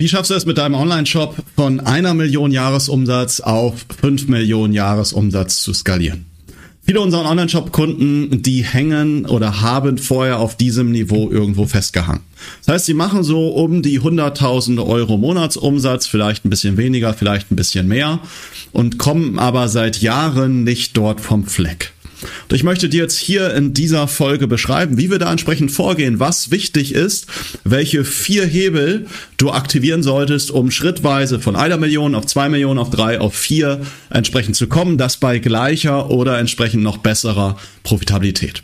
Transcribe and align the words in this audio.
Wie 0.00 0.08
schaffst 0.08 0.32
du 0.32 0.34
es 0.34 0.44
mit 0.44 0.58
deinem 0.58 0.74
Online-Shop 0.74 1.36
von 1.54 1.78
einer 1.78 2.14
Million 2.14 2.50
Jahresumsatz 2.50 3.38
auf 3.38 3.86
fünf 4.00 4.26
Millionen 4.26 4.72
Jahresumsatz 4.72 5.62
zu 5.62 5.72
skalieren? 5.72 6.26
Viele 6.82 7.00
unserer 7.00 7.30
Online-Shop-Kunden, 7.30 8.42
die 8.42 8.64
hängen 8.64 9.24
oder 9.24 9.60
haben 9.60 9.98
vorher 9.98 10.40
auf 10.40 10.56
diesem 10.56 10.90
Niveau 10.90 11.30
irgendwo 11.30 11.66
festgehangen. 11.66 12.22
Das 12.66 12.74
heißt, 12.74 12.86
sie 12.86 12.94
machen 12.94 13.22
so 13.22 13.50
um 13.50 13.82
die 13.82 14.00
100.000 14.00 14.84
Euro 14.84 15.16
Monatsumsatz, 15.16 16.08
vielleicht 16.08 16.44
ein 16.44 16.50
bisschen 16.50 16.76
weniger, 16.76 17.14
vielleicht 17.14 17.52
ein 17.52 17.56
bisschen 17.56 17.86
mehr 17.86 18.18
und 18.72 18.98
kommen 18.98 19.38
aber 19.38 19.68
seit 19.68 20.02
Jahren 20.02 20.64
nicht 20.64 20.96
dort 20.96 21.20
vom 21.20 21.46
Fleck. 21.46 21.93
Ich 22.54 22.62
möchte 22.62 22.88
dir 22.88 23.02
jetzt 23.02 23.18
hier 23.18 23.52
in 23.52 23.74
dieser 23.74 24.06
Folge 24.06 24.46
beschreiben, 24.46 24.96
wie 24.96 25.10
wir 25.10 25.18
da 25.18 25.28
entsprechend 25.28 25.72
vorgehen, 25.72 26.20
was 26.20 26.52
wichtig 26.52 26.94
ist, 26.94 27.26
welche 27.64 28.04
vier 28.04 28.46
Hebel 28.46 29.06
du 29.38 29.50
aktivieren 29.50 30.04
solltest, 30.04 30.52
um 30.52 30.70
schrittweise 30.70 31.40
von 31.40 31.56
einer 31.56 31.78
Million 31.78 32.14
auf 32.14 32.26
zwei 32.26 32.48
Millionen, 32.48 32.78
auf 32.78 32.90
drei, 32.90 33.18
auf 33.20 33.34
vier 33.34 33.80
entsprechend 34.08 34.54
zu 34.54 34.68
kommen, 34.68 34.98
das 34.98 35.16
bei 35.16 35.40
gleicher 35.40 36.10
oder 36.10 36.38
entsprechend 36.38 36.84
noch 36.84 36.98
besserer 36.98 37.58
Profitabilität. 37.82 38.62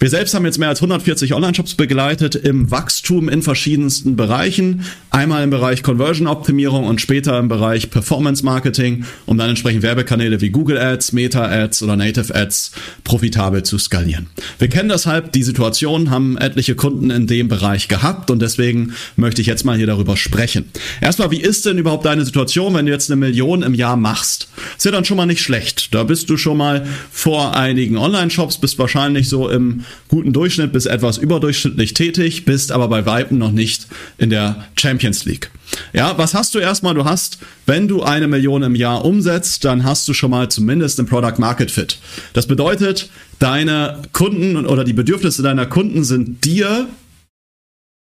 Wir 0.00 0.10
selbst 0.10 0.32
haben 0.34 0.44
jetzt 0.44 0.58
mehr 0.58 0.68
als 0.68 0.78
140 0.78 1.34
Online-Shops 1.34 1.74
begleitet 1.74 2.36
im 2.36 2.70
Wachstum 2.70 3.28
in 3.28 3.42
verschiedensten 3.42 4.14
Bereichen. 4.14 4.84
Einmal 5.10 5.42
im 5.42 5.50
Bereich 5.50 5.82
Conversion-Optimierung 5.82 6.84
und 6.84 7.00
später 7.00 7.36
im 7.36 7.48
Bereich 7.48 7.90
Performance-Marketing, 7.90 9.04
um 9.26 9.38
dann 9.38 9.50
entsprechend 9.50 9.82
Werbekanäle 9.82 10.40
wie 10.40 10.50
Google 10.50 10.78
Ads, 10.78 11.12
Meta-Ads 11.14 11.82
oder 11.82 11.96
Native 11.96 12.32
Ads 12.32 12.70
profitabel 13.02 13.64
zu 13.64 13.76
skalieren. 13.76 14.28
Wir 14.60 14.68
kennen 14.68 14.88
deshalb 14.88 15.32
die 15.32 15.42
Situation, 15.42 16.10
haben 16.10 16.38
etliche 16.38 16.76
Kunden 16.76 17.10
in 17.10 17.26
dem 17.26 17.48
Bereich 17.48 17.88
gehabt 17.88 18.30
und 18.30 18.40
deswegen 18.40 18.92
möchte 19.16 19.40
ich 19.40 19.48
jetzt 19.48 19.64
mal 19.64 19.76
hier 19.76 19.88
darüber 19.88 20.16
sprechen. 20.16 20.66
Erstmal, 21.00 21.32
wie 21.32 21.40
ist 21.40 21.66
denn 21.66 21.76
überhaupt 21.76 22.04
deine 22.04 22.24
Situation, 22.24 22.72
wenn 22.74 22.86
du 22.86 22.92
jetzt 22.92 23.10
eine 23.10 23.16
Million 23.16 23.62
im 23.62 23.74
Jahr 23.74 23.96
machst? 23.96 24.48
Ist 24.76 24.84
ja 24.84 24.92
dann 24.92 25.04
schon 25.04 25.16
mal 25.16 25.26
nicht 25.26 25.42
schlecht. 25.42 25.92
Da 25.92 26.04
bist 26.04 26.30
du 26.30 26.36
schon 26.36 26.56
mal 26.56 26.86
vor 27.10 27.56
einigen 27.56 27.96
Online-Shops, 27.98 28.58
bist 28.58 28.78
wahrscheinlich 28.78 29.28
so 29.28 29.47
im 29.48 29.84
guten 30.08 30.32
Durchschnitt 30.32 30.72
bis 30.72 30.86
etwas 30.86 31.18
überdurchschnittlich 31.18 31.94
tätig, 31.94 32.44
bist 32.44 32.72
aber 32.72 32.88
bei 32.88 33.06
Weitem 33.06 33.38
noch 33.38 33.52
nicht 33.52 33.86
in 34.18 34.30
der 34.30 34.64
Champions 34.76 35.24
League. 35.24 35.50
Ja, 35.92 36.16
was 36.16 36.34
hast 36.34 36.54
du 36.54 36.58
erstmal? 36.58 36.94
Du 36.94 37.04
hast, 37.04 37.38
wenn 37.66 37.88
du 37.88 38.02
eine 38.02 38.28
Million 38.28 38.62
im 38.62 38.74
Jahr 38.74 39.04
umsetzt, 39.04 39.64
dann 39.64 39.84
hast 39.84 40.08
du 40.08 40.14
schon 40.14 40.30
mal 40.30 40.48
zumindest 40.48 40.98
ein 40.98 41.06
Product 41.06 41.38
Market 41.38 41.70
Fit. 41.70 41.98
Das 42.32 42.46
bedeutet, 42.46 43.10
deine 43.38 44.02
Kunden 44.12 44.66
oder 44.66 44.84
die 44.84 44.92
Bedürfnisse 44.92 45.42
deiner 45.42 45.66
Kunden 45.66 46.04
sind 46.04 46.44
dir 46.44 46.88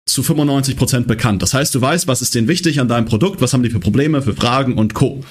zu 0.09 0.23
95 0.23 0.77
Prozent 0.77 1.07
bekannt. 1.07 1.43
Das 1.43 1.55
heißt, 1.55 1.75
du 1.75 1.81
weißt, 1.81 2.09
was 2.09 2.23
ist 2.23 2.35
denen 2.35 2.49
wichtig 2.49 2.81
an 2.81 2.89
deinem 2.89 3.07
Produkt, 3.07 3.41
was 3.41 3.53
haben 3.53 3.63
die 3.63 3.71
für 3.71 3.81
Probleme, 3.81 4.23
für 4.23 4.35
Fragen 4.35 4.75
und 4.75 4.95
Co. 4.95 5.25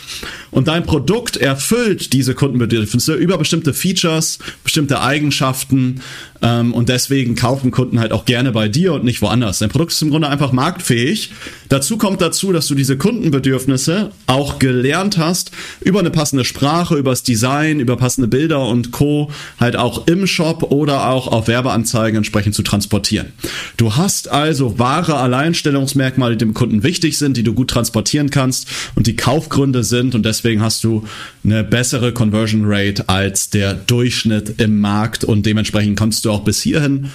Und 0.52 0.67
dein 0.67 0.83
Produkt 0.83 1.38
erfüllt 1.38 2.14
diese 2.14 2.33
Kundenbedürfnisse 2.33 3.14
über 3.14 3.38
bestimmte 3.38 3.73
Features, 3.73 4.39
bestimmte 4.64 5.02
Eigenschaften 5.02 6.02
ähm, 6.42 6.73
und 6.73 6.89
deswegen 6.89 7.36
kaufen 7.36 7.71
Kunden 7.71 7.99
halt 7.99 8.11
auch 8.11 8.26
gerne 8.26 8.52
bei 8.52 8.67
dir 8.67 8.93
und 8.93 9.04
nicht 9.04 9.21
woanders. 9.21 9.60
Dein 9.60 9.70
Produkt 9.70 9.92
ist 9.92 10.02
im 10.02 10.10
Grunde 10.10 10.30
einfach 10.30 10.52
marktfähig. 10.52 11.32
Dazu 11.70 11.98
kommt 11.98 12.21
dazu, 12.21 12.52
dass 12.52 12.67
du 12.67 12.76
diese 12.76 12.98
Kundenbedürfnisse 12.98 14.11
auch 14.27 14.59
gelernt 14.59 15.17
hast, 15.17 15.52
über 15.82 15.99
eine 15.99 16.11
passende 16.11 16.45
Sprache, 16.45 16.95
übers 16.95 17.23
Design, 17.23 17.80
über 17.80 17.98
passende 17.98 18.27
Bilder 18.27 18.67
und 18.67 18.92
Co. 18.92 19.32
halt 19.59 19.76
auch 19.76 20.08
im 20.08 20.27
Shop 20.27 20.64
oder 20.64 21.09
auch 21.09 21.27
auf 21.27 21.48
Werbeanzeigen 21.48 22.17
entsprechend 22.17 22.55
zu 22.55 22.64
transportieren. 22.64 23.33
Du 23.77 23.95
hast 23.95 24.30
also 24.30 24.67
wahre 24.80 25.16
Alleinstellungsmerkmale, 25.16 26.36
die 26.36 26.45
dem 26.45 26.54
Kunden 26.54 26.83
wichtig 26.83 27.17
sind, 27.17 27.38
die 27.38 27.44
du 27.44 27.54
gut 27.54 27.70
transportieren 27.70 28.30
kannst 28.30 28.67
und 28.95 29.08
die 29.08 29.16
Kaufgründe 29.16 29.83
sind 29.83 30.16
und 30.16 30.26
deswegen 30.26 30.61
hast 30.61 30.83
du 30.83 31.05
eine 31.44 31.64
bessere 31.64 32.14
Conversion 32.14 32.64
Rate 32.66 33.08
als 33.08 33.50
der 33.50 33.73
Durchschnitt 33.73 34.60
im 34.60 34.80
Markt 34.80 35.23
und 35.23 35.45
dementsprechend 35.45 35.98
kannst 35.98 36.26
du 36.26 36.32
auch 36.32 36.44
bis 36.44 36.61
hierhin 36.61 37.10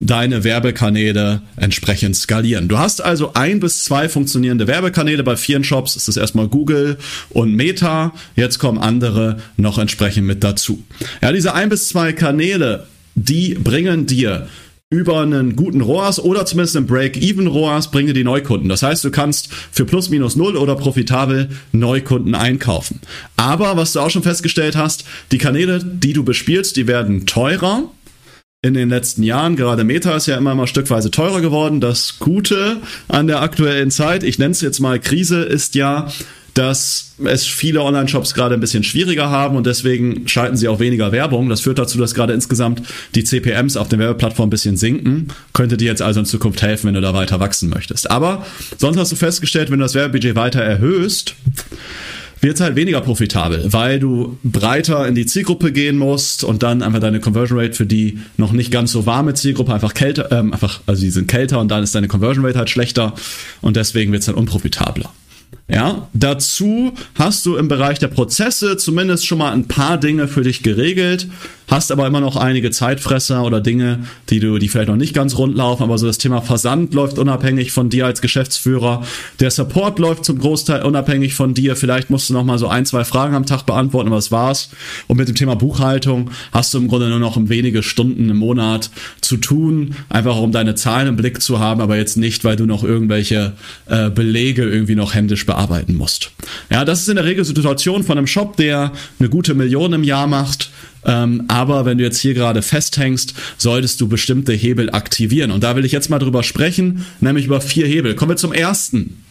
deine 0.00 0.44
Werbekanäle 0.44 1.42
entsprechend 1.56 2.16
skalieren. 2.16 2.68
Du 2.68 2.78
hast 2.78 3.02
also 3.02 3.32
ein 3.34 3.60
bis 3.60 3.84
zwei 3.84 4.08
funktionierende 4.08 4.66
Werbekanäle. 4.66 5.22
Bei 5.22 5.36
vielen 5.36 5.64
Shops 5.64 5.96
ist 5.96 6.08
es 6.08 6.16
erstmal 6.16 6.48
Google 6.48 6.98
und 7.30 7.54
Meta. 7.54 8.12
Jetzt 8.36 8.58
kommen 8.58 8.78
andere 8.78 9.38
noch 9.56 9.78
entsprechend 9.78 10.26
mit 10.26 10.44
dazu. 10.44 10.82
Ja, 11.22 11.32
diese 11.32 11.54
ein 11.54 11.68
bis 11.68 11.88
zwei 11.88 12.12
Kanäle, 12.12 12.86
die 13.14 13.54
bringen 13.54 14.06
dir 14.06 14.48
über 14.90 15.20
einen 15.20 15.56
guten 15.56 15.80
ROAS 15.80 16.20
oder 16.20 16.46
zumindest 16.46 16.76
einen 16.76 16.86
Break-Even 16.86 17.46
ROAS 17.46 17.90
bringen 17.90 18.08
dir 18.08 18.14
die 18.14 18.24
Neukunden. 18.24 18.68
Das 18.68 18.82
heißt, 18.82 19.04
du 19.04 19.10
kannst 19.10 19.52
für 19.52 19.84
plus 19.84 20.08
minus 20.10 20.36
null 20.36 20.56
oder 20.56 20.76
profitabel 20.76 21.48
Neukunden 21.72 22.34
einkaufen. 22.34 23.00
Aber 23.36 23.76
was 23.76 23.92
du 23.92 24.00
auch 24.00 24.10
schon 24.10 24.22
festgestellt 24.22 24.76
hast, 24.76 25.04
die 25.32 25.38
Kanäle, 25.38 25.82
die 25.84 26.12
du 26.12 26.22
bespielst, 26.22 26.76
die 26.76 26.86
werden 26.86 27.26
teurer 27.26 27.90
in 28.62 28.74
den 28.74 28.88
letzten 28.88 29.22
Jahren. 29.22 29.56
Gerade 29.56 29.84
Meta 29.84 30.16
ist 30.16 30.26
ja 30.26 30.36
immer 30.36 30.54
mal 30.54 30.66
stückweise 30.66 31.10
teurer 31.10 31.40
geworden. 31.40 31.80
Das 31.80 32.18
Gute 32.18 32.78
an 33.08 33.26
der 33.26 33.42
aktuellen 33.42 33.90
Zeit, 33.90 34.22
ich 34.22 34.38
nenne 34.38 34.52
es 34.52 34.60
jetzt 34.60 34.80
mal 34.80 34.98
Krise, 35.00 35.42
ist 35.42 35.74
ja, 35.74 36.10
dass 36.54 37.14
es 37.24 37.44
viele 37.44 37.82
Online-Shops 37.82 38.32
gerade 38.32 38.54
ein 38.54 38.60
bisschen 38.60 38.84
schwieriger 38.84 39.28
haben 39.28 39.56
und 39.56 39.66
deswegen 39.66 40.26
schalten 40.28 40.56
sie 40.56 40.68
auch 40.68 40.78
weniger 40.78 41.10
Werbung. 41.10 41.48
Das 41.48 41.60
führt 41.60 41.78
dazu, 41.78 41.98
dass 41.98 42.14
gerade 42.14 42.32
insgesamt 42.32 42.82
die 43.16 43.24
CPMs 43.24 43.76
auf 43.76 43.88
den 43.88 43.98
Werbeplattformen 43.98 44.48
ein 44.48 44.50
bisschen 44.50 44.76
sinken. 44.76 45.28
Könnte 45.52 45.76
dir 45.76 45.86
jetzt 45.86 46.02
also 46.02 46.20
in 46.20 46.26
Zukunft 46.26 46.62
helfen, 46.62 46.86
wenn 46.86 46.94
du 46.94 47.00
da 47.00 47.12
weiter 47.12 47.40
wachsen 47.40 47.70
möchtest. 47.70 48.08
Aber 48.10 48.46
sonst 48.78 48.98
hast 48.98 49.10
du 49.10 49.16
festgestellt, 49.16 49.70
wenn 49.70 49.80
du 49.80 49.84
das 49.84 49.94
Werbebudget 49.94 50.36
weiter 50.36 50.60
erhöhst, 50.60 51.34
wird 52.40 52.56
es 52.56 52.60
halt 52.60 52.76
weniger 52.76 53.00
profitabel, 53.00 53.72
weil 53.72 53.98
du 53.98 54.38
breiter 54.44 55.08
in 55.08 55.14
die 55.14 55.26
Zielgruppe 55.26 55.72
gehen 55.72 55.96
musst 55.96 56.44
und 56.44 56.62
dann 56.62 56.82
einfach 56.82 57.00
deine 57.00 57.18
Conversion 57.18 57.58
Rate 57.58 57.72
für 57.72 57.86
die 57.86 58.18
noch 58.36 58.52
nicht 58.52 58.70
ganz 58.70 58.92
so 58.92 59.06
warme 59.06 59.34
Zielgruppe 59.34 59.72
einfach 59.72 59.94
kälter, 59.94 60.30
ähm, 60.30 60.52
einfach, 60.52 60.82
also 60.86 61.00
die 61.00 61.10
sind 61.10 61.26
kälter 61.26 61.58
und 61.58 61.68
dann 61.68 61.82
ist 61.82 61.94
deine 61.94 62.06
Conversion 62.06 62.44
Rate 62.44 62.58
halt 62.58 62.70
schlechter 62.70 63.14
und 63.62 63.76
deswegen 63.76 64.12
wird 64.12 64.20
es 64.20 64.26
dann 64.26 64.34
unprofitabler. 64.34 65.10
Ja, 65.66 66.08
dazu 66.12 66.92
hast 67.14 67.46
du 67.46 67.56
im 67.56 67.68
Bereich 67.68 67.98
der 67.98 68.08
Prozesse 68.08 68.76
zumindest 68.76 69.26
schon 69.26 69.38
mal 69.38 69.52
ein 69.52 69.66
paar 69.66 69.98
Dinge 69.98 70.28
für 70.28 70.42
dich 70.42 70.62
geregelt 70.62 71.26
hast 71.68 71.90
aber 71.90 72.06
immer 72.06 72.20
noch 72.20 72.36
einige 72.36 72.70
Zeitfresser 72.70 73.44
oder 73.44 73.60
Dinge, 73.60 74.04
die 74.30 74.40
du, 74.40 74.58
die 74.58 74.68
vielleicht 74.68 74.88
noch 74.88 74.96
nicht 74.96 75.14
ganz 75.14 75.38
rund 75.38 75.56
laufen, 75.56 75.82
aber 75.82 75.98
so 75.98 76.06
das 76.06 76.18
Thema 76.18 76.42
Versand 76.42 76.94
läuft 76.94 77.18
unabhängig 77.18 77.72
von 77.72 77.88
dir 77.88 78.06
als 78.06 78.20
Geschäftsführer. 78.20 79.04
Der 79.40 79.50
Support 79.50 79.98
läuft 79.98 80.24
zum 80.24 80.38
Großteil 80.38 80.82
unabhängig 80.82 81.34
von 81.34 81.54
dir. 81.54 81.76
Vielleicht 81.76 82.10
musst 82.10 82.28
du 82.28 82.34
noch 82.34 82.44
mal 82.44 82.58
so 82.58 82.68
ein, 82.68 82.86
zwei 82.86 83.04
Fragen 83.04 83.34
am 83.34 83.46
Tag 83.46 83.64
beantworten, 83.64 84.08
aber 84.08 84.16
das 84.16 84.30
war's. 84.30 84.70
Und 85.06 85.16
mit 85.16 85.28
dem 85.28 85.34
Thema 85.34 85.56
Buchhaltung 85.56 86.30
hast 86.52 86.74
du 86.74 86.78
im 86.78 86.88
Grunde 86.88 87.08
nur 87.08 87.18
noch 87.18 87.36
wenige 87.36 87.82
Stunden 87.82 88.30
im 88.30 88.36
Monat 88.36 88.90
zu 89.20 89.36
tun, 89.36 89.96
einfach 90.08 90.36
um 90.38 90.52
deine 90.52 90.74
Zahlen 90.74 91.08
im 91.08 91.16
Blick 91.16 91.42
zu 91.42 91.58
haben, 91.58 91.80
aber 91.80 91.96
jetzt 91.96 92.16
nicht, 92.16 92.44
weil 92.44 92.56
du 92.56 92.66
noch 92.66 92.84
irgendwelche 92.84 93.54
äh, 93.86 94.10
Belege 94.10 94.62
irgendwie 94.62 94.94
noch 94.94 95.14
händisch 95.14 95.46
bearbeiten 95.54 95.94
musst. 95.94 96.30
Ja, 96.70 96.84
das 96.84 97.00
ist 97.00 97.08
in 97.08 97.16
der 97.16 97.24
Regel 97.24 97.44
Situation 97.44 98.02
von 98.02 98.18
einem 98.18 98.26
Shop, 98.26 98.56
der 98.56 98.92
eine 99.18 99.28
gute 99.28 99.54
Million 99.54 99.92
im 99.92 100.04
Jahr 100.04 100.26
macht 100.26 100.70
ähm, 101.06 101.44
aber 101.48 101.84
wenn 101.84 101.98
du 101.98 102.04
jetzt 102.04 102.18
hier 102.18 102.34
gerade 102.34 102.62
festhängst, 102.62 103.34
solltest 103.58 104.00
du 104.00 104.08
bestimmte 104.08 104.52
Hebel 104.52 104.90
aktivieren. 104.90 105.50
Und 105.50 105.62
da 105.62 105.76
will 105.76 105.84
ich 105.84 105.92
jetzt 105.92 106.08
mal 106.08 106.18
drüber 106.18 106.42
sprechen, 106.42 107.04
nämlich 107.20 107.44
über 107.46 107.60
vier 107.60 107.86
Hebel. 107.86 108.14
Kommen 108.14 108.30
wir 108.30 108.36
zum 108.36 108.52
ersten 108.52 109.23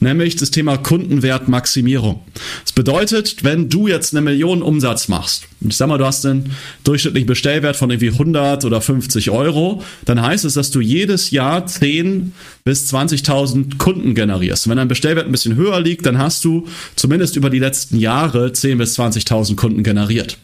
nämlich 0.00 0.36
das 0.36 0.50
Thema 0.50 0.76
Kundenwertmaximierung. 0.76 2.20
Das 2.64 2.72
bedeutet, 2.72 3.44
wenn 3.44 3.68
du 3.68 3.88
jetzt 3.88 4.14
eine 4.14 4.22
Million 4.22 4.62
Umsatz 4.62 5.08
machst, 5.08 5.44
ich 5.60 5.76
sag 5.76 5.88
mal, 5.88 5.98
du 5.98 6.06
hast 6.06 6.24
einen 6.24 6.52
durchschnittlichen 6.84 7.26
Bestellwert 7.26 7.76
von 7.76 7.90
irgendwie 7.90 8.10
100 8.10 8.64
oder 8.64 8.80
50 8.80 9.30
Euro, 9.30 9.82
dann 10.04 10.22
heißt 10.22 10.44
es, 10.44 10.54
dass 10.54 10.70
du 10.70 10.80
jedes 10.80 11.30
Jahr 11.30 11.66
10 11.66 12.32
bis 12.64 12.92
20.000 12.92 13.78
Kunden 13.78 14.14
generierst. 14.14 14.68
wenn 14.68 14.76
dein 14.76 14.88
Bestellwert 14.88 15.26
ein 15.26 15.32
bisschen 15.32 15.56
höher 15.56 15.80
liegt, 15.80 16.06
dann 16.06 16.18
hast 16.18 16.44
du 16.44 16.68
zumindest 16.96 17.36
über 17.36 17.50
die 17.50 17.58
letzten 17.58 17.98
Jahre 17.98 18.52
10 18.52 18.78
bis 18.78 18.98
20.000 18.98 19.56
Kunden 19.56 19.82
generiert. 19.82 20.38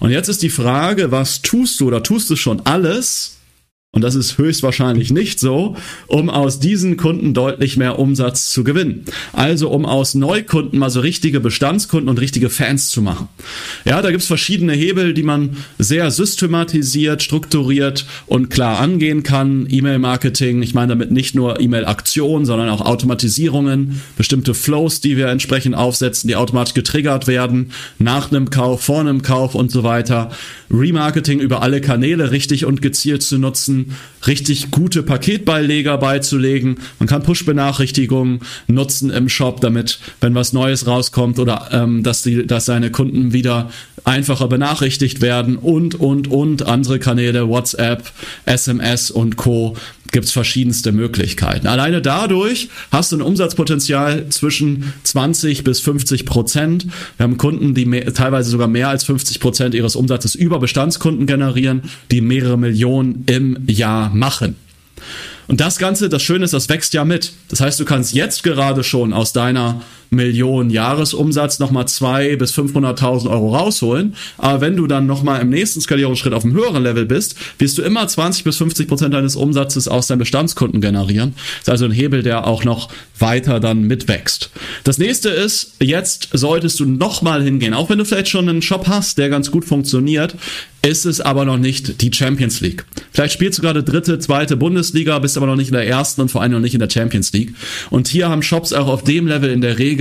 Und 0.00 0.10
jetzt 0.10 0.28
ist 0.28 0.42
die 0.42 0.50
Frage, 0.50 1.10
was 1.10 1.42
tust 1.42 1.80
du 1.80 1.86
oder 1.86 2.02
tust 2.02 2.28
du 2.30 2.36
schon 2.36 2.60
alles, 2.66 3.37
und 3.90 4.04
das 4.04 4.14
ist 4.14 4.36
höchstwahrscheinlich 4.36 5.10
nicht 5.12 5.40
so, 5.40 5.74
um 6.08 6.28
aus 6.28 6.60
diesen 6.60 6.98
Kunden 6.98 7.32
deutlich 7.32 7.78
mehr 7.78 7.98
Umsatz 7.98 8.50
zu 8.50 8.62
gewinnen. 8.62 9.06
Also 9.32 9.70
um 9.70 9.86
aus 9.86 10.14
Neukunden 10.14 10.78
mal 10.78 10.90
so 10.90 11.00
richtige 11.00 11.40
Bestandskunden 11.40 12.10
und 12.10 12.20
richtige 12.20 12.50
Fans 12.50 12.90
zu 12.90 13.00
machen. 13.00 13.28
Ja, 13.86 14.02
da 14.02 14.10
gibt's 14.10 14.26
verschiedene 14.26 14.74
Hebel, 14.74 15.14
die 15.14 15.22
man 15.22 15.56
sehr 15.78 16.10
systematisiert, 16.10 17.22
strukturiert 17.22 18.04
und 18.26 18.50
klar 18.50 18.78
angehen 18.78 19.22
kann. 19.22 19.66
E-Mail-Marketing, 19.70 20.60
ich 20.60 20.74
meine 20.74 20.88
damit 20.88 21.10
nicht 21.10 21.34
nur 21.34 21.58
E-Mail-Aktionen, 21.58 22.44
sondern 22.44 22.68
auch 22.68 22.82
Automatisierungen, 22.82 24.02
bestimmte 24.18 24.52
Flows, 24.52 25.00
die 25.00 25.16
wir 25.16 25.28
entsprechend 25.28 25.74
aufsetzen, 25.74 26.28
die 26.28 26.36
automatisch 26.36 26.74
getriggert 26.74 27.26
werden, 27.26 27.72
nach 27.98 28.30
einem 28.30 28.50
Kauf, 28.50 28.82
vor 28.82 29.00
einem 29.00 29.22
Kauf 29.22 29.54
und 29.54 29.70
so 29.70 29.82
weiter. 29.82 30.30
Remarketing 30.70 31.40
über 31.40 31.62
alle 31.62 31.80
Kanäle 31.80 32.30
richtig 32.30 32.66
und 32.66 32.82
gezielt 32.82 33.22
zu 33.22 33.38
nutzen, 33.38 33.77
richtig 34.26 34.70
gute 34.70 35.02
Paketbeileger 35.02 35.98
beizulegen. 35.98 36.78
Man 36.98 37.08
kann 37.08 37.22
Push-Benachrichtigungen 37.22 38.40
nutzen 38.66 39.10
im 39.10 39.28
Shop, 39.28 39.60
damit, 39.60 39.98
wenn 40.20 40.34
was 40.34 40.52
Neues 40.52 40.86
rauskommt 40.86 41.38
oder 41.38 41.68
ähm, 41.72 42.02
dass, 42.02 42.22
die, 42.22 42.46
dass 42.46 42.66
seine 42.66 42.90
Kunden 42.90 43.32
wieder 43.32 43.70
einfacher 44.08 44.48
benachrichtigt 44.48 45.20
werden 45.20 45.56
und, 45.56 45.94
und, 45.94 46.28
und 46.28 46.66
andere 46.66 46.98
Kanäle, 46.98 47.48
WhatsApp, 47.48 48.10
SMS 48.46 49.10
und 49.10 49.36
Co 49.36 49.76
gibt's 50.10 50.32
verschiedenste 50.32 50.92
Möglichkeiten. 50.92 51.66
Alleine 51.66 52.00
dadurch 52.00 52.70
hast 52.90 53.12
du 53.12 53.16
ein 53.16 53.22
Umsatzpotenzial 53.22 54.30
zwischen 54.30 54.94
20 55.02 55.62
bis 55.62 55.80
50 55.80 56.24
Prozent. 56.24 56.86
Wir 57.18 57.24
haben 57.24 57.36
Kunden, 57.36 57.74
die 57.74 57.84
mehr, 57.84 58.14
teilweise 58.14 58.48
sogar 58.48 58.68
mehr 58.68 58.88
als 58.88 59.04
50 59.04 59.40
Prozent 59.40 59.74
ihres 59.74 59.96
Umsatzes 59.96 60.34
über 60.34 60.58
Bestandskunden 60.58 61.26
generieren, 61.26 61.82
die 62.10 62.22
mehrere 62.22 62.56
Millionen 62.56 63.24
im 63.26 63.58
Jahr 63.66 64.08
machen. 64.14 64.56
Und 65.48 65.60
das 65.60 65.78
Ganze, 65.78 66.08
das 66.08 66.22
Schöne 66.22 66.46
ist, 66.46 66.54
das 66.54 66.70
wächst 66.70 66.94
ja 66.94 67.04
mit. 67.04 67.32
Das 67.48 67.60
heißt, 67.60 67.78
du 67.78 67.84
kannst 67.84 68.14
jetzt 68.14 68.42
gerade 68.42 68.84
schon 68.84 69.12
aus 69.12 69.34
deiner 69.34 69.82
Million 70.10 70.70
Jahresumsatz 70.70 71.58
nochmal 71.58 71.88
zwei 71.88 72.36
bis 72.36 72.52
500.000 72.54 73.30
Euro 73.30 73.56
rausholen. 73.56 74.14
Aber 74.36 74.60
wenn 74.60 74.76
du 74.76 74.86
dann 74.86 75.06
nochmal 75.06 75.40
im 75.40 75.50
nächsten 75.50 75.80
Skalierungsschritt 75.80 76.32
auf 76.32 76.44
einem 76.44 76.54
höheren 76.54 76.82
Level 76.82 77.06
bist, 77.06 77.36
wirst 77.58 77.78
du 77.78 77.82
immer 77.82 78.06
20 78.06 78.44
bis 78.44 78.56
50 78.56 78.88
Prozent 78.88 79.14
deines 79.14 79.36
Umsatzes 79.36 79.88
aus 79.88 80.06
deinen 80.06 80.18
Bestandskunden 80.18 80.80
generieren. 80.80 81.34
Das 81.36 81.62
ist 81.62 81.68
also 81.68 81.84
ein 81.86 81.92
Hebel, 81.92 82.22
der 82.22 82.46
auch 82.46 82.64
noch 82.64 82.88
weiter 83.18 83.60
dann 83.60 83.82
mitwächst. 83.82 84.50
Das 84.84 84.98
nächste 84.98 85.28
ist, 85.30 85.74
jetzt 85.80 86.28
solltest 86.32 86.80
du 86.80 86.84
nochmal 86.84 87.42
hingehen, 87.42 87.74
auch 87.74 87.90
wenn 87.90 87.98
du 87.98 88.04
vielleicht 88.04 88.28
schon 88.28 88.48
einen 88.48 88.62
Shop 88.62 88.86
hast, 88.88 89.18
der 89.18 89.28
ganz 89.28 89.50
gut 89.50 89.64
funktioniert, 89.64 90.34
ist 90.82 91.06
es 91.06 91.20
aber 91.20 91.44
noch 91.44 91.58
nicht 91.58 92.00
die 92.02 92.12
Champions 92.12 92.60
League. 92.60 92.84
Vielleicht 93.10 93.34
spielst 93.34 93.58
du 93.58 93.62
gerade 93.62 93.82
dritte, 93.82 94.18
zweite 94.20 94.56
Bundesliga, 94.56 95.18
bist 95.18 95.36
aber 95.36 95.46
noch 95.46 95.56
nicht 95.56 95.68
in 95.68 95.74
der 95.74 95.86
ersten 95.86 96.20
und 96.20 96.30
vor 96.30 96.40
allem 96.40 96.52
noch 96.52 96.60
nicht 96.60 96.74
in 96.74 96.80
der 96.80 96.88
Champions 96.88 97.32
League. 97.32 97.54
Und 97.90 98.06
hier 98.06 98.28
haben 98.28 98.42
Shops 98.42 98.72
auch 98.72 98.86
auf 98.86 99.02
dem 99.02 99.26
Level 99.26 99.50
in 99.50 99.60
der 99.60 99.78
Regel 99.78 99.97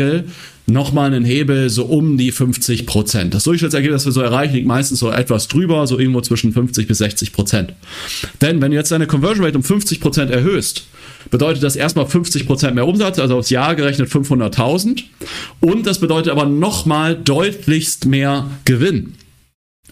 nochmal 0.67 1.07
einen 1.07 1.25
Hebel 1.25 1.69
so 1.69 1.85
um 1.85 2.17
die 2.17 2.31
50 2.31 2.85
Prozent. 2.85 3.33
Das 3.33 3.45
Durchschnittsergebnis, 3.45 4.03
das 4.03 4.05
wir 4.07 4.11
so 4.11 4.21
erreichen, 4.21 4.55
liegt 4.55 4.67
meistens 4.67 4.99
so 4.99 5.09
etwas 5.09 5.47
drüber, 5.47 5.87
so 5.87 5.97
irgendwo 5.97 6.21
zwischen 6.21 6.51
50 6.51 6.87
bis 6.87 6.97
60 6.99 7.33
Prozent. 7.33 7.73
Denn 8.41 8.61
wenn 8.61 8.71
du 8.71 8.77
jetzt 8.77 8.91
deine 8.91 9.07
Conversion 9.07 9.45
Rate 9.45 9.57
um 9.57 9.63
50 9.63 10.01
Prozent 10.01 10.29
erhöhst, 10.31 10.83
bedeutet 11.31 11.63
das 11.63 11.75
erstmal 11.75 12.05
50 12.05 12.45
Prozent 12.45 12.75
mehr 12.75 12.87
Umsatz, 12.87 13.19
also 13.19 13.37
aufs 13.37 13.49
Jahr 13.49 13.75
gerechnet 13.75 14.09
500.000. 14.09 15.03
Und 15.61 15.87
das 15.87 15.99
bedeutet 15.99 16.31
aber 16.31 16.45
nochmal 16.45 17.15
deutlichst 17.15 18.05
mehr 18.05 18.49
Gewinn. 18.65 19.13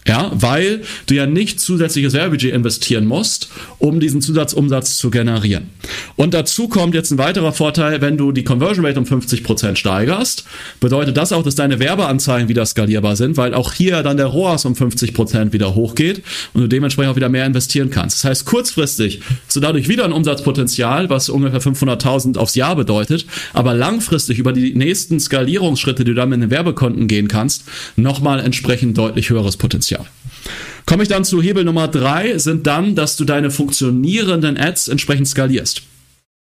Ja, 0.06 0.30
weil 0.34 0.82
du 1.06 1.14
ja 1.14 1.26
nicht 1.26 1.58
zusätzliches 1.58 2.12
Werbebudget 2.12 2.54
investieren 2.54 3.06
musst, 3.06 3.48
um 3.78 3.98
diesen 3.98 4.20
Zusatzumsatz 4.20 4.98
zu 4.98 5.10
generieren. 5.10 5.70
Und 6.14 6.32
dazu 6.32 6.68
kommt 6.68 6.94
jetzt 6.94 7.10
ein 7.10 7.18
weiterer 7.18 7.52
Vorteil, 7.52 8.00
wenn 8.00 8.16
du 8.16 8.30
die 8.30 8.44
Conversion 8.44 8.86
Rate 8.86 8.98
um 8.98 9.06
50 9.06 9.42
Prozent 9.42 9.78
steigerst, 9.78 10.44
bedeutet 10.80 11.16
das 11.16 11.32
auch, 11.32 11.42
dass 11.42 11.56
deine 11.56 11.80
Werbeanzeigen 11.80 12.48
wieder 12.48 12.64
skalierbar 12.66 13.16
sind, 13.16 13.36
weil 13.36 13.54
auch 13.54 13.72
hier 13.72 14.02
dann 14.02 14.16
der 14.16 14.26
ROAS 14.26 14.64
um 14.64 14.76
50 14.76 15.12
Prozent 15.12 15.52
wieder 15.52 15.74
hochgeht 15.74 16.22
und 16.54 16.62
du 16.62 16.68
dementsprechend 16.68 17.12
auch 17.12 17.16
wieder 17.16 17.28
mehr 17.28 17.46
investieren 17.46 17.90
kannst. 17.90 18.18
Das 18.18 18.30
heißt, 18.30 18.46
kurzfristig 18.46 19.20
hast 19.46 19.56
du 19.56 19.60
dadurch 19.60 19.88
wieder 19.88 20.04
ein 20.04 20.12
Umsatzpotenzial, 20.12 21.10
was 21.10 21.28
ungefähr 21.28 21.60
500.000 21.60 22.38
aufs 22.38 22.54
Jahr 22.54 22.76
bedeutet, 22.76 23.26
aber 23.52 23.74
langfristig 23.74 24.38
über 24.38 24.52
die 24.52 24.74
nächsten 24.74 25.18
Skalierungsschritte, 25.18 26.04
die 26.04 26.12
du 26.12 26.14
dann 26.14 26.28
mit 26.28 26.42
den 26.42 26.50
Werbekonten 26.50 27.08
gehen 27.08 27.28
kannst, 27.28 27.64
nochmal 27.96 28.40
entsprechend 28.40 28.96
deutlich 28.98 29.30
höheres 29.30 29.56
Potenzial. 29.56 29.95
Komme 30.86 31.02
ich 31.02 31.08
dann 31.08 31.24
zu 31.24 31.42
Hebel 31.42 31.64
Nummer 31.64 31.88
drei, 31.88 32.38
sind 32.38 32.66
dann, 32.66 32.94
dass 32.94 33.16
du 33.16 33.24
deine 33.24 33.50
funktionierenden 33.50 34.56
Ads 34.56 34.88
entsprechend 34.88 35.28
skalierst. 35.28 35.82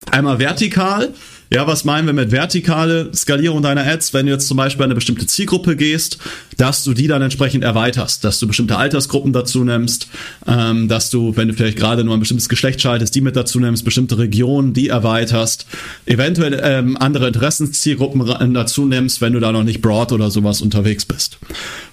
Einmal 0.10 0.40
vertikal, 0.40 1.14
ja, 1.54 1.68
was 1.68 1.84
meinen 1.84 2.06
wir 2.06 2.14
mit 2.14 2.32
vertikale 2.32 3.14
Skalierung 3.14 3.62
deiner 3.62 3.86
Ads? 3.86 4.14
Wenn 4.14 4.26
du 4.26 4.32
jetzt 4.32 4.48
zum 4.48 4.56
Beispiel 4.56 4.86
eine 4.86 4.96
bestimmte 4.96 5.28
Zielgruppe 5.28 5.76
gehst, 5.76 6.18
dass 6.56 6.86
du 6.86 6.94
die 6.94 7.08
dann 7.08 7.22
entsprechend 7.22 7.66
erweiterst, 7.66 8.24
dass 8.24 8.40
du 8.40 8.48
bestimmte 8.48 8.78
Altersgruppen 8.78 9.34
dazu 9.34 9.66
nimmst, 9.66 10.08
ähm, 10.48 10.88
dass 10.88 11.10
du, 11.10 11.36
wenn 11.36 11.50
du 11.50 11.54
vielleicht 11.54 11.78
gerade 11.78 12.06
nur 12.06 12.14
ein 12.14 12.22
bestimmtes 12.22 12.48
Geschlecht 12.48 12.80
schaltest, 12.80 13.14
die 13.16 13.22
mit 13.22 13.36
dazu 13.36 13.60
nimmst, 13.60 13.84
bestimmte 13.84 14.18
Regionen, 14.18 14.72
die 14.74 14.88
erweiterst, 14.88 15.66
eventuell 16.06 16.58
ähm, 16.64 16.96
andere 16.96 17.28
Interessenszielgruppen 17.28 18.54
dazu 18.54 18.86
nimmst, 18.86 19.20
wenn 19.20 19.34
du 19.34 19.42
da 19.42 19.52
noch 19.52 19.64
nicht 19.64 19.82
broad 19.82 20.14
oder 20.14 20.32
sowas 20.32 20.62
unterwegs 20.62 21.06
bist. 21.06 21.38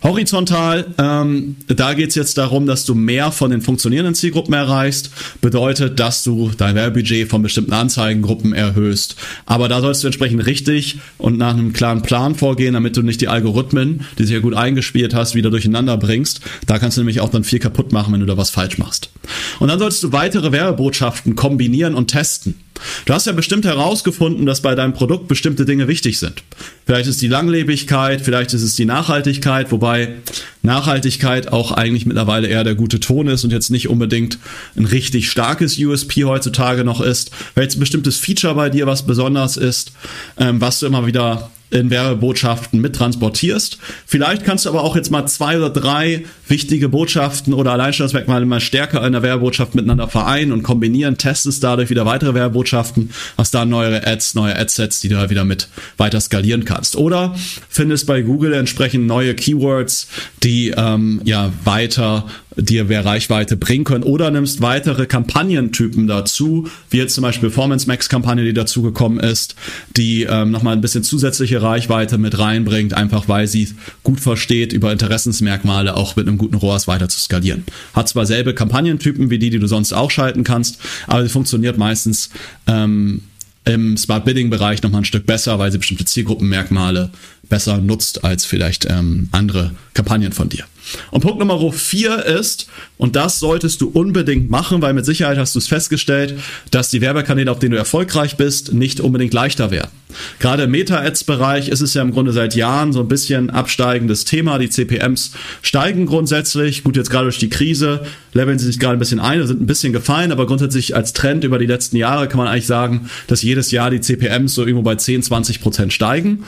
Horizontal, 0.05 0.87
ähm, 0.99 1.57
da 1.67 1.95
geht's 1.95 2.15
jetzt 2.15 2.39
darum, 2.39 2.67
dass 2.67 2.85
du 2.85 2.95
mehr 2.95 3.33
von 3.33 3.51
den 3.51 3.61
funktionierenden 3.61 4.15
Zielgruppen 4.15 4.55
erreichst, 4.55 5.11
bedeutet, 5.41 5.99
dass 5.99 6.23
du 6.23 6.53
dein 6.57 6.77
Werbebudget 6.77 7.29
von 7.29 7.43
bestimmten 7.43 7.73
Anzeigengruppen 7.73 8.53
erhöhst 8.53 9.17
aber 9.49 9.69
da 9.69 9.81
sollst 9.81 10.03
du 10.03 10.09
entsprechend 10.09 10.45
richtig 10.45 10.99
und 11.17 11.39
nach 11.39 11.55
einem 11.55 11.73
klaren 11.73 12.03
Plan 12.03 12.35
vorgehen, 12.35 12.75
damit 12.75 12.97
du 12.99 13.03
nicht 13.03 13.23
die 13.23 13.29
Algorithmen, 13.29 14.05
die 14.19 14.25
sich 14.25 14.35
ja 14.35 14.41
gut 14.41 14.55
eingespielt 14.55 15.15
hast, 15.15 15.35
wieder 15.35 15.51
durcheinander 15.51 15.97
bringst. 15.97 16.43
Da 16.67 16.79
kannst 16.79 16.99
du 16.99 17.01
nämlich 17.01 17.21
auch 17.21 17.31
dann 17.31 17.45
viel 17.45 17.59
kaputt 17.59 17.91
machen, 17.91 18.13
wenn 18.13 18.21
du 18.21 18.27
da 18.27 18.37
was 18.37 18.51
falsch 18.51 18.77
machst. 18.77 19.11
Und 19.59 19.69
dann 19.69 19.79
solltest 19.79 20.03
du 20.03 20.13
weitere 20.13 20.53
Werbebotschaften 20.53 21.35
kombinieren 21.35 21.95
und 21.95 22.09
testen. 22.09 22.57
Du 23.05 23.13
hast 23.15 23.27
ja 23.27 23.33
bestimmt 23.33 23.65
herausgefunden, 23.65 24.47
dass 24.47 24.61
bei 24.61 24.75
deinem 24.75 24.93
Produkt 24.93 25.29
bestimmte 25.29 25.65
Dinge 25.65 25.89
wichtig 25.89 26.19
sind. 26.19 26.43
Vielleicht 26.87 27.09
ist 27.09 27.21
die 27.23 27.29
Langlebigkeit, 27.29 28.21
vielleicht 28.21 28.55
ist 28.55 28.63
es 28.63 28.75
die 28.75 28.85
Nachhaltigkeit, 28.85 29.71
wobei 29.73 30.15
Nachhaltigkeit 30.63 31.53
auch 31.53 31.73
eigentlich 31.73 32.07
mittlerweile 32.07 32.49
eher 32.49 32.65
der 32.65 32.75
gute 32.75 33.01
Ton 33.01 33.29
ist 33.29 33.45
und 33.45 33.51
jetzt 33.51 33.71
nicht 33.71 33.89
unbedingt 33.89 34.39
ein 34.77 34.85
richtig 34.85 35.31
starkes 35.31 35.79
USP 35.79 36.25
heutzutage 36.25 36.85
noch 36.85 37.01
ist. 37.01 37.31
Vielleicht 37.55 37.77
ein 37.77 37.81
bestimmtes 37.81 38.17
Feature 38.17 38.55
bei 38.55 38.71
dir, 38.71 38.87
was 38.87 39.07
besonders 39.07 39.57
ist, 39.57 39.93
ähm, 40.39 40.61
was 40.61 40.81
du 40.81 40.87
immer 40.87 41.07
wieder 41.07 41.51
in 41.71 41.91
Werbebotschaften 41.91 42.81
mittransportierst. 42.81 43.79
Vielleicht 44.07 44.45
kannst 44.45 44.65
du 44.65 44.71
aber 44.71 44.83
auch 44.83 44.97
jetzt 44.97 45.11
mal 45.11 45.27
zwei 45.27 45.57
oder 45.59 45.71
drei 45.71 46.25
wichtige 46.47 46.89
Botschaften 46.89 47.53
oder 47.53 47.73
Alleinstellungsmerkmale 47.73 48.47
mal 48.47 48.61
stärker 48.61 49.07
in 49.07 49.13
der 49.13 49.23
Werbebotschaft 49.23 49.75
miteinander 49.75 50.09
vereinen 50.09 50.53
und 50.53 50.63
kombinieren, 50.63 51.19
testest 51.19 51.63
dadurch 51.63 51.91
wieder 51.91 52.07
weitere 52.07 52.35
Werbebotschaften, 52.35 53.11
hast 53.37 53.55
da 53.55 53.65
neue 53.65 54.07
Ads, 54.07 54.35
neue 54.35 54.59
Adsets, 54.59 55.01
die 55.01 55.09
du 55.09 55.19
halt 55.19 55.31
wieder 55.31 55.45
mit 55.45 55.69
weiter 55.97 56.21
skalieren 56.21 56.65
kannst. 56.65 56.97
Oder 56.97 57.35
findest 57.69 58.07
bei 58.07 58.23
Google 58.23 58.55
entsprechend 58.55 59.07
neue 59.07 59.35
Keywords, 59.35 60.09
die 60.43 60.73
ähm, 60.77 61.21
ja 61.25 61.53
weiter 61.65 62.25
dir 62.57 62.85
mehr 62.85 63.05
Reichweite 63.05 63.57
bringen 63.57 63.85
können 63.85 64.05
oder 64.05 64.31
nimmst 64.31 64.61
weitere 64.61 65.07
Kampagnentypen 65.07 66.07
dazu, 66.07 66.69
wie 66.91 66.99
jetzt 66.99 67.15
zum 67.15 67.23
Beispiel 67.23 67.51
Performance 67.51 67.87
Max 67.87 68.09
Kampagne, 68.09 68.45
die 68.45 68.55
dazugekommen 68.55 69.21
ist, 69.21 69.55
die 69.97 70.23
ähm, 70.25 70.51
nochmal 70.51 70.75
ein 70.75 70.81
bisschen 70.81 71.05
zusätzliche 71.05 71.63
Reichweite 71.63 72.19
mit 72.19 72.39
reinbringt, 72.39 72.95
einfach 72.95 73.29
weil 73.29 73.47
sie 73.47 73.69
gut 74.03 74.21
versteht, 74.21 74.73
über 74.73 74.93
Interessensmerkmale 74.93 75.97
auch 75.97 76.17
mit 76.17 76.27
einem 76.27 76.39
guten 76.39 76.57
ROAS 76.57 76.89
weiter 76.89 77.09
zu 77.09 77.21
skalieren. 77.21 77.65
Hat 77.95 78.09
zwar 78.09 78.27
selbe 78.27 78.55
Kampagnentypen 78.55 79.31
wie 79.31 79.39
die, 79.39 79.51
die 79.51 79.59
du 79.59 79.67
sonst 79.67 79.93
auch 79.93 80.11
schalten 80.11 80.45
kannst, 80.45 80.79
aber 81.07 81.23
sie 81.23 81.29
funktioniert 81.29 81.79
meistens 81.79 82.31
ähm, 82.67 83.23
im 83.65 83.97
Smart 83.97 84.25
Bidding 84.25 84.51
Bereich 84.51 84.83
nochmal 84.83 85.03
ein 85.03 85.05
Stück 85.05 85.27
besser, 85.27 85.59
weil 85.59 85.71
sie 85.71 85.79
bestimmte 85.79 86.05
Zielgruppenmerkmale 86.05 87.11
besser 87.49 87.79
nutzt 87.79 88.25
als 88.25 88.45
vielleicht 88.45 88.87
ähm, 88.89 89.29
andere 89.33 89.73
Kampagnen 89.95 90.33
von 90.33 90.49
dir. 90.49 90.65
Und 91.11 91.21
Punkt 91.21 91.39
Nummer 91.39 91.73
vier 91.73 92.25
ist, 92.25 92.69
und 92.97 93.17
das 93.17 93.39
solltest 93.39 93.81
du 93.81 93.89
unbedingt 93.89 94.51
machen, 94.51 94.83
weil 94.83 94.95
mit 94.95 95.05
Sicherheit 95.05 95.39
hast 95.39 95.55
du 95.55 95.59
es 95.59 95.69
festgestellt, 95.69 96.39
dass 96.71 96.91
die 96.91 97.01
Werbekanäle, 97.01 97.51
auf 97.51 97.59
denen 97.59 97.73
du 97.73 97.79
erfolgreich 97.79 98.37
bist, 98.37 98.73
nicht 98.73 99.01
unbedingt 99.01 99.35
leichter 99.35 99.71
werden. 99.71 99.91
Gerade 100.39 100.65
im 100.65 100.71
Meta-Ads-Bereich 100.71 101.69
ist 101.69 101.81
es 101.81 101.95
ja 101.95 102.03
im 102.03 102.13
Grunde 102.13 102.33
seit 102.33 102.55
Jahren 102.55 102.93
so 102.93 103.01
ein 103.01 103.09
bisschen 103.09 103.51
absteigendes 103.51 104.25
Thema. 104.25 104.59
Die 104.59 104.71
CPMs 104.71 105.33
steigen 105.63 106.07
grundsätzlich. 106.07 106.85
Gut, 106.85 106.97
jetzt 106.97 107.11
gerade 107.11 107.25
durch 107.25 107.39
die 107.39 107.51
Krise 107.51 108.03
leveln 108.33 108.59
sie 108.59 108.67
sich 108.67 108.79
gerade 108.79 108.97
ein 108.97 108.99
bisschen 108.99 109.21
ein, 109.21 109.47
sind 109.47 109.61
ein 109.61 109.67
bisschen 109.67 109.93
gefallen, 109.93 110.33
aber 110.33 110.47
grundsätzlich 110.47 110.95
als 110.95 111.13
Trend 111.13 111.45
über 111.45 111.59
die 111.59 111.67
letzten 111.67 111.97
Jahre 111.97 112.29
kann 112.29 112.39
man 112.39 112.47
eigentlich 112.47 112.67
sagen, 112.67 113.11
dass 113.27 113.43
jedes 113.43 113.71
Jahr 113.71 113.91
die 113.91 114.01
CPMs 114.01 114.55
so 114.55 114.63
irgendwo 114.63 114.83
bei 114.83 114.95
10, 114.95 115.23
20 115.23 115.61
Prozent 115.61 115.93
steigen. 115.93 116.45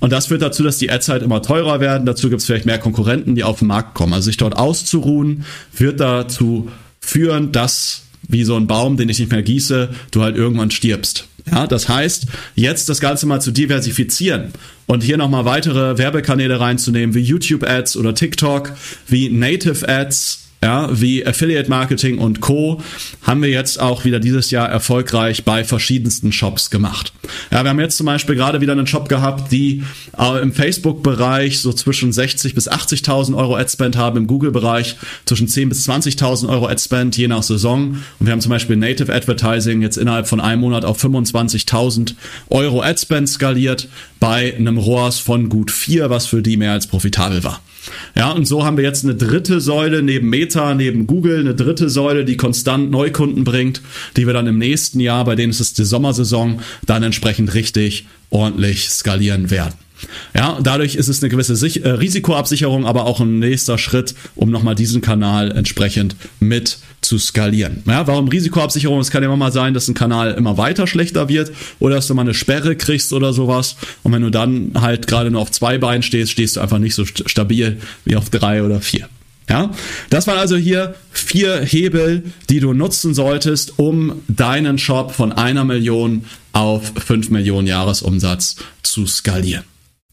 Und 0.00 0.12
das 0.12 0.26
führt 0.26 0.42
dazu, 0.42 0.62
dass 0.62 0.78
die 0.78 0.90
Ads 0.90 1.08
halt 1.08 1.22
immer 1.22 1.42
teurer 1.42 1.80
werden. 1.80 2.06
Dazu 2.06 2.28
gibt 2.28 2.40
es 2.40 2.46
vielleicht 2.46 2.66
mehr 2.66 2.78
Konkurrenten, 2.78 3.34
die 3.34 3.44
auf 3.44 3.60
den 3.60 3.68
Markt 3.68 3.94
kommen. 3.94 4.12
Also 4.12 4.26
sich 4.26 4.36
dort 4.36 4.56
auszuruhen, 4.56 5.44
wird 5.76 6.00
dazu 6.00 6.70
führen, 7.00 7.52
dass 7.52 8.02
wie 8.28 8.44
so 8.44 8.56
ein 8.56 8.66
Baum, 8.66 8.96
den 8.96 9.08
ich 9.08 9.18
nicht 9.18 9.30
mehr 9.30 9.42
gieße, 9.42 9.90
du 10.10 10.22
halt 10.22 10.36
irgendwann 10.36 10.70
stirbst. 10.70 11.28
Ja, 11.50 11.66
das 11.66 11.88
heißt, 11.88 12.26
jetzt 12.54 12.88
das 12.88 13.00
Ganze 13.00 13.26
mal 13.26 13.40
zu 13.40 13.52
diversifizieren 13.52 14.52
und 14.86 15.02
hier 15.02 15.16
nochmal 15.16 15.44
weitere 15.44 15.96
Werbekanäle 15.96 16.58
reinzunehmen, 16.58 17.14
wie 17.14 17.20
YouTube 17.20 17.62
Ads 17.62 17.96
oder 17.96 18.14
TikTok, 18.14 18.72
wie 19.06 19.28
Native 19.28 19.88
Ads, 19.88 20.45
ja, 20.66 20.88
wie 20.90 21.24
Affiliate 21.24 21.70
Marketing 21.70 22.18
und 22.18 22.40
Co. 22.40 22.82
haben 23.22 23.40
wir 23.40 23.50
jetzt 23.50 23.80
auch 23.80 24.04
wieder 24.04 24.18
dieses 24.18 24.50
Jahr 24.50 24.68
erfolgreich 24.68 25.44
bei 25.44 25.62
verschiedensten 25.62 26.32
Shops 26.32 26.70
gemacht. 26.70 27.12
Ja, 27.52 27.62
wir 27.62 27.70
haben 27.70 27.78
jetzt 27.78 27.96
zum 27.96 28.06
Beispiel 28.06 28.34
gerade 28.34 28.60
wieder 28.60 28.72
einen 28.72 28.88
Shop 28.88 29.08
gehabt, 29.08 29.52
die 29.52 29.84
äh, 30.18 30.42
im 30.42 30.52
Facebook-Bereich 30.52 31.60
so 31.60 31.72
zwischen 31.72 32.12
60 32.12 32.56
bis 32.56 32.68
80.000 32.68 33.36
Euro 33.36 33.54
Adspend 33.54 33.96
haben, 33.96 34.16
im 34.16 34.26
Google-Bereich 34.26 34.96
zwischen 35.24 35.46
10 35.46 35.68
bis 35.68 35.88
20.000 35.88 36.48
Euro 36.48 36.66
Adspend, 36.66 37.16
je 37.16 37.28
nach 37.28 37.44
Saison. 37.44 37.98
Und 38.18 38.26
wir 38.26 38.32
haben 38.32 38.40
zum 38.40 38.50
Beispiel 38.50 38.74
Native 38.74 39.14
Advertising 39.14 39.82
jetzt 39.82 39.98
innerhalb 39.98 40.26
von 40.26 40.40
einem 40.40 40.62
Monat 40.62 40.84
auf 40.84 41.00
25.000 41.00 42.14
Euro 42.50 42.82
Adspend 42.82 43.28
skaliert 43.28 43.86
bei 44.18 44.52
einem 44.56 44.78
ROAS 44.78 45.20
von 45.20 45.48
gut 45.48 45.70
4, 45.70 46.10
was 46.10 46.26
für 46.26 46.42
die 46.42 46.56
mehr 46.56 46.72
als 46.72 46.88
profitabel 46.88 47.44
war. 47.44 47.60
Ja, 48.16 48.32
und 48.32 48.46
so 48.46 48.64
haben 48.64 48.76
wir 48.76 48.84
jetzt 48.84 49.04
eine 49.04 49.14
dritte 49.14 49.60
Säule 49.60 50.02
neben 50.02 50.28
Meta, 50.28 50.74
neben 50.74 51.06
Google, 51.06 51.40
eine 51.40 51.54
dritte 51.54 51.88
Säule, 51.88 52.24
die 52.24 52.36
konstant 52.36 52.90
Neukunden 52.90 53.44
bringt, 53.44 53.82
die 54.16 54.26
wir 54.26 54.34
dann 54.34 54.46
im 54.46 54.58
nächsten 54.58 55.00
Jahr, 55.00 55.24
bei 55.24 55.34
denen 55.34 55.50
ist 55.50 55.60
es 55.60 55.74
die 55.74 55.84
Sommersaison, 55.84 56.60
dann 56.84 57.02
entsprechend 57.02 57.54
richtig 57.54 58.06
ordentlich 58.30 58.88
skalieren 58.88 59.50
werden. 59.50 59.85
Ja, 60.34 60.58
dadurch 60.62 60.94
ist 60.94 61.08
es 61.08 61.22
eine 61.22 61.30
gewisse 61.30 61.56
Sich 61.56 61.84
äh, 61.84 61.88
Risikoabsicherung, 61.88 62.86
aber 62.86 63.06
auch 63.06 63.20
ein 63.20 63.38
nächster 63.38 63.78
Schritt, 63.78 64.14
um 64.34 64.50
nochmal 64.50 64.74
diesen 64.74 65.00
Kanal 65.00 65.52
entsprechend 65.52 66.16
mit 66.40 66.78
zu 67.00 67.18
skalieren. 67.18 67.82
Ja, 67.86 68.06
warum 68.06 68.28
Risikoabsicherung? 68.28 68.98
Es 69.00 69.10
kann 69.10 69.22
ja 69.22 69.28
immer 69.28 69.36
mal 69.36 69.52
sein, 69.52 69.74
dass 69.74 69.88
ein 69.88 69.94
Kanal 69.94 70.32
immer 70.34 70.58
weiter 70.58 70.86
schlechter 70.86 71.28
wird 71.28 71.52
oder 71.78 71.96
dass 71.96 72.06
du 72.06 72.14
mal 72.14 72.22
eine 72.22 72.34
Sperre 72.34 72.76
kriegst 72.76 73.12
oder 73.12 73.32
sowas. 73.32 73.76
Und 74.02 74.12
wenn 74.12 74.22
du 74.22 74.30
dann 74.30 74.72
halt 74.74 75.06
gerade 75.06 75.30
nur 75.30 75.40
auf 75.40 75.50
zwei 75.50 75.78
Beinen 75.78 76.02
stehst, 76.02 76.32
stehst 76.32 76.56
du 76.56 76.60
einfach 76.60 76.78
nicht 76.78 76.94
so 76.94 77.04
stabil 77.06 77.78
wie 78.04 78.16
auf 78.16 78.30
drei 78.30 78.62
oder 78.62 78.80
vier. 78.80 79.08
Ja, 79.48 79.70
das 80.10 80.26
waren 80.26 80.38
also 80.38 80.56
hier 80.56 80.96
vier 81.12 81.60
Hebel, 81.60 82.24
die 82.50 82.58
du 82.58 82.72
nutzen 82.72 83.14
solltest, 83.14 83.78
um 83.78 84.22
deinen 84.26 84.76
Shop 84.76 85.12
von 85.12 85.32
einer 85.32 85.64
Million 85.64 86.24
auf 86.52 86.92
fünf 86.96 87.30
Millionen 87.30 87.68
Jahresumsatz 87.68 88.56
zu 88.82 89.06
skalieren. 89.06 89.62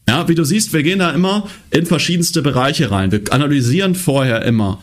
Ja, 0.08 0.28
wie 0.28 0.34
du 0.34 0.44
siehst, 0.44 0.72
wir 0.72 0.82
gehen 0.82 0.98
da 0.98 1.10
immer 1.10 1.48
in 1.70 1.86
verschiedenste 1.86 2.42
Bereiche 2.42 2.90
rein. 2.90 3.10
Wir 3.10 3.20
analysieren 3.30 3.94
vorher 3.94 4.42
immer 4.42 4.82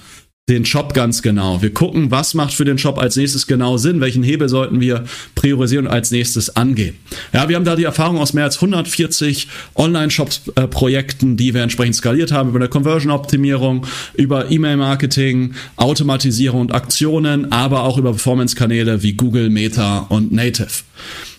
den 0.49 0.65
Shop 0.65 0.93
ganz 0.93 1.21
genau. 1.21 1.61
Wir 1.61 1.73
gucken, 1.73 2.11
was 2.11 2.33
macht 2.33 2.53
für 2.53 2.65
den 2.65 2.77
Shop 2.77 2.97
als 2.97 3.15
nächstes 3.15 3.47
genau 3.47 3.77
Sinn, 3.77 4.01
welchen 4.01 4.23
Hebel 4.23 4.49
sollten 4.49 4.81
wir 4.81 5.05
priorisieren 5.35 5.87
und 5.87 5.93
als 5.93 6.11
nächstes 6.11 6.55
angehen. 6.55 6.95
Ja, 7.31 7.47
wir 7.47 7.55
haben 7.55 7.63
da 7.63 7.75
die 7.75 7.85
Erfahrung 7.85 8.17
aus 8.17 8.33
mehr 8.33 8.43
als 8.43 8.55
140 8.55 9.47
Online-Shops-Projekten, 9.75 11.37
die 11.37 11.53
wir 11.53 11.61
entsprechend 11.61 11.95
skaliert 11.95 12.31
haben, 12.31 12.49
über 12.49 12.59
eine 12.59 12.67
Conversion-Optimierung, 12.67 13.85
über 14.15 14.51
E-Mail-Marketing, 14.51 15.53
Automatisierung 15.77 16.61
und 16.61 16.73
Aktionen, 16.73 17.51
aber 17.51 17.83
auch 17.83 17.97
über 17.97 18.11
Performance-Kanäle 18.11 19.03
wie 19.03 19.13
Google, 19.13 19.49
Meta 19.49 19.99
und 20.09 20.33
Native. 20.33 20.83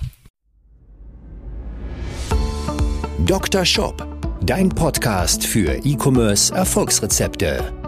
Dr. 3.26 3.66
Shop, 3.66 4.06
dein 4.46 4.70
Podcast 4.70 5.44
für 5.44 5.74
E-Commerce 5.84 6.54
Erfolgsrezepte. 6.54 7.87